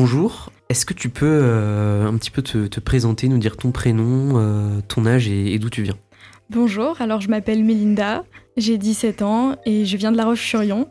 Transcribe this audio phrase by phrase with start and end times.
[0.00, 4.34] Bonjour, est-ce que tu peux euh, un petit peu te, présenter, nous dire ton prénom,
[4.36, 5.96] euh, ton âge et, d'où tu viens?
[6.50, 8.24] Bonjour, alors je m'appelle Melinda,
[8.56, 10.88] j'ai 17 ans et je viens de La Roche-sur-Yon.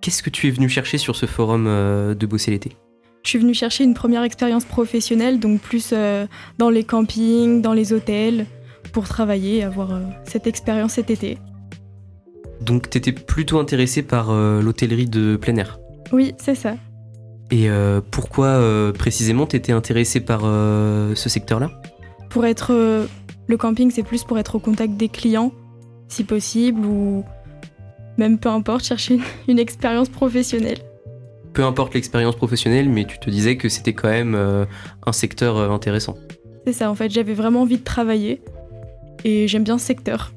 [0.00, 2.76] Qu'est-ce que tu es venu chercher sur ce forum euh, de bosser l'été?
[3.22, 5.92] Je suis venue chercher une première expérience professionnelle, donc plus
[6.58, 8.46] dans les campings, dans les hôtels,
[8.92, 11.38] pour travailler, avoir cette expérience cet été.
[12.62, 15.78] Donc tu étais plutôt intéressée par l'hôtellerie de plein air
[16.12, 16.74] Oui, c'est ça.
[17.50, 21.70] Et euh, pourquoi euh, précisément t'étais intéressé par euh, ce secteur-là?
[22.28, 22.72] Pour être
[23.48, 25.52] le camping, c'est plus pour être au contact des clients,
[26.06, 27.24] si possible, ou
[28.18, 30.78] même peu importe, chercher une, expérience professionnelle.
[31.52, 36.16] Peu importe l'expérience professionnelle, mais tu te disais que c'était quand même un secteur intéressant.
[36.66, 38.42] C'est ça, en fait, j'avais vraiment envie de travailler
[39.24, 40.32] et j'aime bien ce secteur.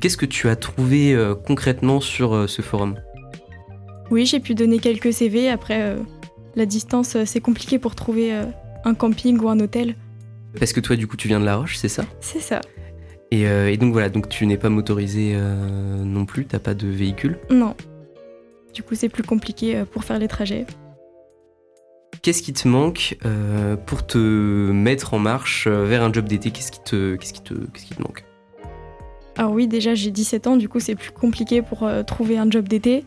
[0.00, 2.96] Qu'est-ce que tu as trouvé concrètement sur ce forum?
[4.10, 5.48] Oui, j'ai pu donner quelques CV.
[5.48, 5.96] Après, euh,
[6.54, 8.44] la distance, euh, c'est compliqué pour trouver euh,
[8.84, 9.96] un camping ou un hôtel.
[10.58, 12.04] Parce que toi, du coup, tu viens de La Roche, c'est ça?
[12.20, 12.60] C'est ça.
[13.32, 17.38] Et, donc voilà, donc tu n'es pas motorisé non plus, t'as pas de véhicule?
[17.50, 17.74] Non.
[18.76, 20.66] Du coup, c'est plus compliqué pour faire les trajets.
[22.20, 23.16] Qu'est-ce qui te manque
[23.86, 26.50] pour te mettre en marche vers un job d'été?
[26.50, 26.80] Qu'est-ce qui
[27.18, 28.24] qui qui te manque?
[29.38, 32.68] Alors oui, déjà j'ai 17 ans, du coup c'est plus compliqué pour trouver un job
[32.68, 33.06] d'été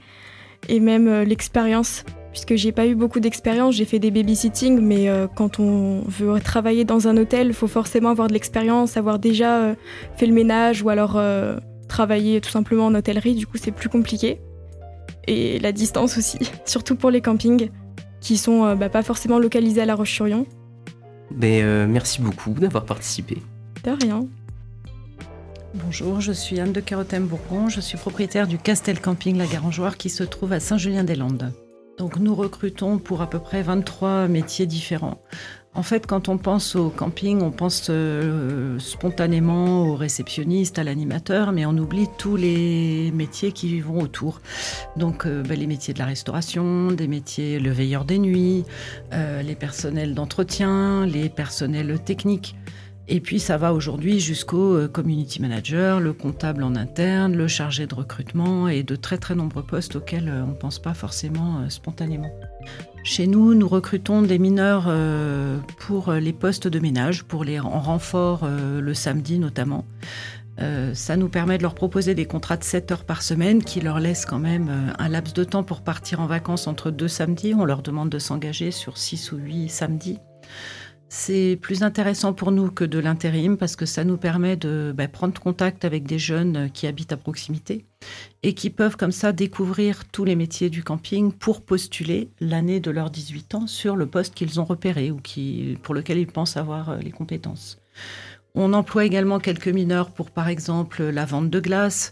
[0.67, 2.03] et même euh, l'expérience.
[2.31, 6.39] Puisque j'ai pas eu beaucoup d'expérience, j'ai fait des babysitting, mais euh, quand on veut
[6.39, 9.75] travailler dans un hôtel, il faut forcément avoir de l'expérience, avoir déjà euh,
[10.15, 11.19] fait le ménage ou alors
[11.87, 14.39] travailler tout simplement en hôtellerie, du coup c'est plus compliqué.
[15.27, 17.69] Et la distance aussi, surtout pour les campings
[18.21, 20.45] qui sont bah, pas forcément localisés à La Roche-sur-Yon.
[21.31, 23.37] Ben, merci beaucoup d'avoir participé.
[23.83, 24.27] De rien.
[25.75, 27.69] Bonjour, je suis Anne de Carotem-Bourgon.
[27.69, 31.53] Je suis propriétaire du Castel Camping La Garangeoire qui se trouve à Saint-Julien-des-Landes.
[31.99, 35.21] Donc nous recrutons pour à peu près 23 métiers différents.
[35.79, 41.53] En fait, quand on pense au camping, on pense euh, spontanément au réceptionniste, à l'animateur,
[41.53, 44.41] mais on oublie tous les métiers qui vont autour.
[44.97, 48.65] Donc, euh, ben, les métiers de la restauration, des métiers, le veilleur des nuits,
[49.13, 52.57] euh, les personnels d'entretien, les personnels techniques.
[53.07, 57.95] Et puis ça va aujourd'hui jusqu'au community manager, le comptable en interne, le chargé de
[57.95, 62.29] recrutement et de très très nombreux postes auxquels on ne pense pas forcément spontanément.
[63.03, 64.91] Chez nous, nous recrutons des mineurs
[65.77, 69.85] pour les postes de ménage, pour les en renfort le samedi notamment.
[70.93, 73.99] ça nous permet de leur proposer des contrats de 7 heures par semaine qui leur
[73.99, 77.53] laissent quand même un laps de temps pour partir en vacances entre deux samedis.
[77.55, 80.19] On leur demande de s'engager sur 6 ou 8 samedis.
[81.11, 85.07] C'est plus intéressant pour nous que de l'intérim parce que ça nous permet de bah,
[85.07, 87.83] prendre contact avec des jeunes qui habitent à proximité
[88.43, 92.91] et qui peuvent comme ça découvrir tous les métiers du camping pour postuler l'année de
[92.91, 96.57] leurs 18 ans sur le poste qu'ils ont repéré ou qui, pour lequel ils pensent
[96.57, 97.81] avoir euh, les compétences.
[98.53, 102.11] On emploie également quelques mineurs pour, par exemple, la vente de glace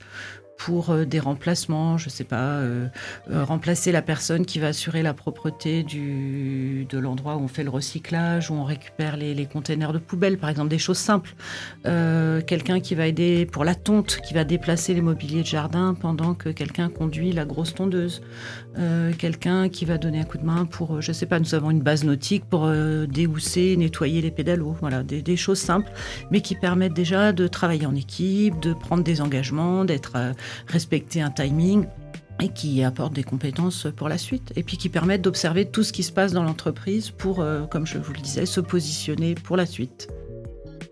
[0.58, 2.88] pour euh, des remplacements, je ne sais pas, euh,
[3.32, 7.64] euh, remplacer la personne qui va assurer la propreté du, de l'endroit où on fait
[7.64, 11.36] le recyclage, où on récupère les, les containers de poubelle, par exemple, des choses simples.
[11.84, 16.34] quelqu'un qui va aider pour la tonte, qui va déplacer les mobiliers de jardin pendant
[16.34, 18.22] que quelqu'un conduit la grosse tondeuse.
[19.18, 21.72] quelqu'un qui va donner un coup de main pour, je ne sais pas, nous avons
[21.72, 22.70] une base nautique pour
[23.08, 24.76] déhousser, nettoyer les pédalos.
[24.80, 25.92] Voilà, des, des, choses simples,
[26.32, 30.16] mais qui permettent déjà de travailler en équipe, de prendre des engagements, d'être
[30.68, 31.86] respecter un timing
[32.42, 35.92] et qui apportent des compétences pour la suite et puis qui permettent d'observer tout ce
[35.92, 39.58] qui se passe dans l'entreprise pour, euh, comme je vous le disais, se positionner pour
[39.58, 40.08] la suite.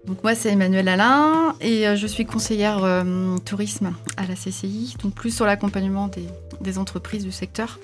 [0.06, 4.96] Donc moi c'est Emmanuel Alain et euh, je suis conseillère euh, tourisme à la CCI,
[5.02, 6.10] donc plus sur l'accompagnement
[6.62, 7.80] des, entreprises du secteur.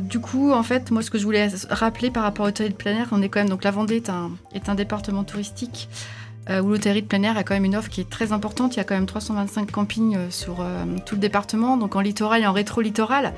[0.00, 2.82] du coup, en fait, moi ce que je voulais rappeler par rapport au territoire de
[2.82, 5.88] plein air, on est quand même donc la Vendée est un, est un département touristique
[6.50, 8.74] euh, où l'hôtellerie de plein air a quand même une offre qui est très importante.
[8.74, 12.00] Il y a quand même 325 campings euh, sur euh, tout le département, donc en
[12.00, 13.32] littoral et en rétro-littoral.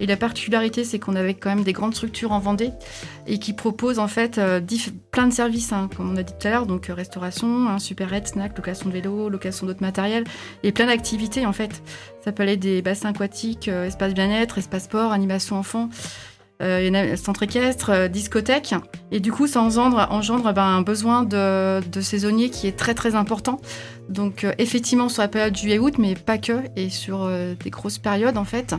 [0.00, 2.70] Et la particularité, c'est qu'on avait quand même des grandes structures en Vendée
[3.26, 4.40] et qui proposent en fait
[5.10, 8.12] plein de services, hein, comme on a dit tout à l'heure, donc restauration, un super
[8.12, 10.24] aide, snack, location de vélo, location d'autres matériels
[10.62, 11.82] et plein d'activités en fait.
[12.24, 15.58] Ça peut aller des bassins aquatiques, espace bien-être, espace sport, animation
[16.62, 18.74] euh, centre équestre, euh, discothèque.
[19.10, 23.14] Et du coup, ça engendre, ben, un besoin de, de, saisonniers qui est très très
[23.14, 23.60] important.
[24.08, 28.38] Donc euh, effectivement sur la période juillet-août, mais pas que, et sur des grosses périodes
[28.38, 28.74] en fait.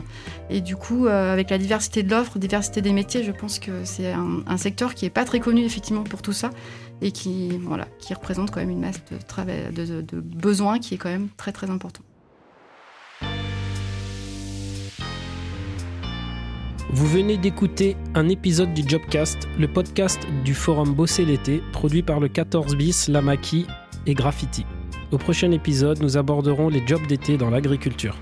[0.50, 4.12] Et du coup, avec la diversité de l'offre, diversité des métiers, je pense que c'est
[4.12, 6.50] un, secteur qui n'est pas très connu effectivement pour tout ça
[7.00, 7.50] et qui,
[8.10, 9.00] représente quand même une masse
[9.70, 12.02] de, de besoins qui est quand même très très important.
[16.90, 22.18] Vous venez d'écouter un épisode du Jobcast, le podcast du forum Bosser l'été, produit par
[22.18, 23.66] le 14 bis, La Maquis
[24.06, 24.64] et Graffiti.
[25.12, 28.16] Au prochain épisode, nous aborderons les jobs d'été dans l'agriculture.